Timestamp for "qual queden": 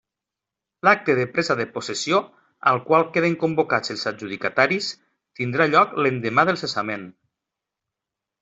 2.89-3.37